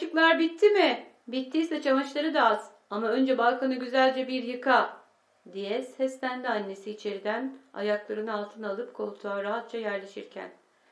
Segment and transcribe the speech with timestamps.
[0.00, 1.06] Bulaşıklar bitti mi?
[1.28, 2.70] Bittiyse çamaşırları da az.
[2.90, 4.96] Ama önce balkonu güzelce bir yıka
[5.52, 10.48] diye seslendi annesi içeriden ayaklarını altına alıp koltuğa rahatça yerleşirken.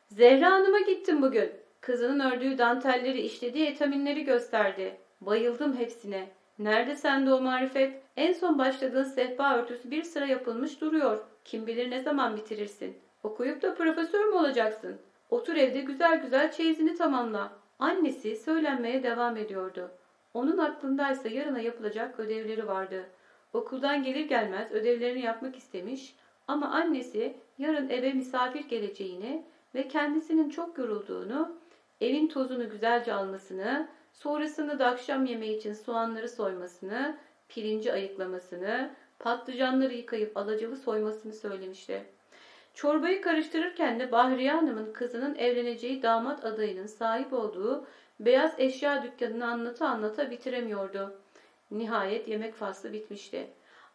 [0.09, 1.51] Zehra Hanım'a gittim bugün.
[1.81, 4.97] Kızının ördüğü dantelleri işlediği etaminleri gösterdi.
[5.21, 6.29] Bayıldım hepsine.
[6.59, 8.03] Nerede sende o marifet?
[8.17, 11.19] En son başladığın sehpa örtüsü bir sıra yapılmış duruyor.
[11.45, 12.99] Kim bilir ne zaman bitirirsin.
[13.23, 14.97] Okuyup da profesör mü olacaksın?
[15.31, 17.53] Otur evde güzel güzel çeyizini tamamla.
[17.79, 19.91] Annesi söylenmeye devam ediyordu.
[20.35, 23.07] Onun aklındaysa yarına yapılacak ödevleri vardı.
[23.53, 26.15] Okuldan gelir gelmez ödevlerini yapmak istemiş
[26.49, 31.57] ama annesi yarın eve misafir geleceğini ve kendisinin çok yorulduğunu,
[32.01, 37.17] evin tozunu güzelce almasını, sonrasında da akşam yemeği için soğanları soymasını,
[37.49, 42.18] pirinci ayıklamasını, patlıcanları yıkayıp alacalı soymasını söylemişti.
[42.75, 47.87] Çorbayı karıştırırken de Bahriye Hanım'ın kızının evleneceği damat adayının sahip olduğu
[48.21, 51.15] beyaz eşya dükkanını anlata anlata bitiremiyordu.
[51.71, 53.47] Nihayet yemek faslı bitmişti.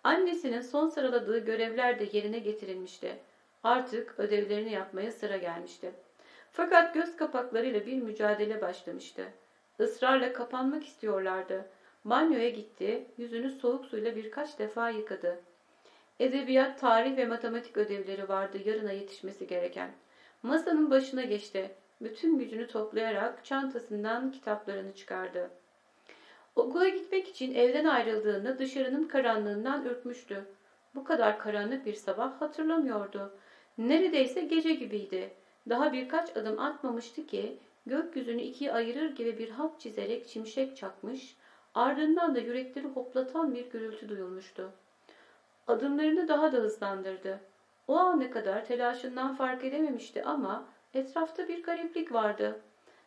[0.03, 3.19] Annesinin son sıraladığı görevler de yerine getirilmişti.
[3.63, 5.91] Artık ödevlerini yapmaya sıra gelmişti.
[6.51, 9.23] Fakat göz kapaklarıyla bir mücadele başlamıştı.
[9.79, 11.65] Israrla kapanmak istiyorlardı.
[12.05, 15.39] Banyoya gitti, yüzünü soğuk suyla birkaç defa yıkadı.
[16.19, 19.91] Edebiyat, tarih ve matematik ödevleri vardı yarına yetişmesi gereken.
[20.43, 21.75] Masanın başına geçti.
[22.01, 25.49] Bütün gücünü toplayarak çantasından kitaplarını çıkardı.
[26.55, 30.45] Okula gitmek için evden ayrıldığında dışarının karanlığından ürkmüştü.
[30.95, 33.33] Bu kadar karanlık bir sabah hatırlamıyordu.
[33.77, 35.33] Neredeyse gece gibiydi.
[35.69, 41.35] Daha birkaç adım atmamıştı ki gökyüzünü ikiye ayırır gibi bir hat çizerek çimşek çakmış,
[41.75, 44.71] ardından da yürekleri hoplatan bir gürültü duyulmuştu.
[45.67, 47.39] Adımlarını daha da hızlandırdı.
[47.87, 52.61] O ana kadar telaşından fark edememişti ama etrafta bir gariplik vardı.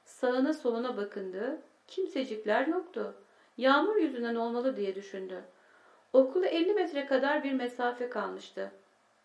[0.04, 3.14] Sağına soluna bakındı, kimsecikler yoktu.
[3.56, 5.44] Yağmur yüzünden olmalı diye düşündü.
[6.12, 8.70] Okula 50 metre kadar bir mesafe kalmıştı.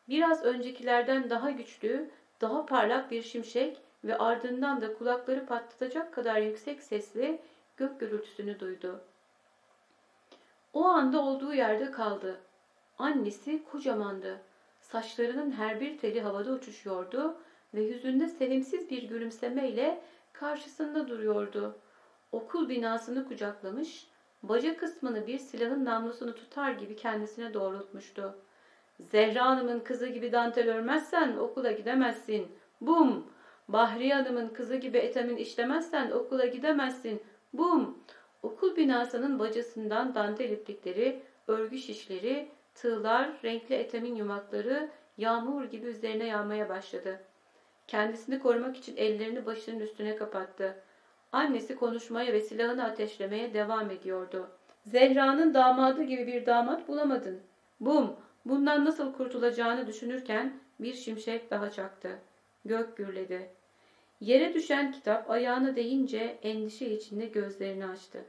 [0.09, 2.09] Biraz öncekilerden daha güçlü,
[2.41, 7.41] daha parlak bir şimşek ve ardından da kulakları patlatacak kadar yüksek sesli
[7.77, 9.01] gök gürültüsünü duydu.
[10.73, 12.39] O anda olduğu yerde kaldı.
[12.97, 14.41] Annesi kocamandı.
[14.79, 17.37] Saçlarının her bir teli havada uçuşuyordu
[17.73, 20.01] ve yüzünde sevimsiz bir gülümsemeyle
[20.33, 21.75] karşısında duruyordu.
[22.31, 24.07] Okul binasını kucaklamış,
[24.43, 28.35] baca kısmını bir silahın namlusunu tutar gibi kendisine doğrultmuştu.
[28.99, 32.47] Zehra Hanım'ın kızı gibi dantel örmezsen okula gidemezsin.
[32.81, 33.25] Bum!
[33.67, 37.21] Bahriye Hanım'ın kızı gibi etamin işlemezsen okula gidemezsin.
[37.53, 37.97] Bum!
[38.43, 46.69] Okul binasının bacasından dantel iplikleri, örgü şişleri, tığlar, renkli etamin yumakları yağmur gibi üzerine yağmaya
[46.69, 47.19] başladı.
[47.87, 50.75] Kendisini korumak için ellerini başının üstüne kapattı.
[51.31, 54.49] Annesi konuşmaya ve silahını ateşlemeye devam ediyordu.
[54.85, 57.41] Zehra'nın damadı gibi bir damat bulamadın.
[57.79, 58.15] Bum!
[58.45, 62.19] Bundan nasıl kurtulacağını düşünürken bir şimşek daha çaktı.
[62.65, 63.49] Gök gürledi.
[64.21, 68.25] Yere düşen kitap ayağına değince endişe içinde gözlerini açtı.